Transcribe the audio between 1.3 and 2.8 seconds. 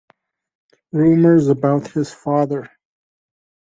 about his father.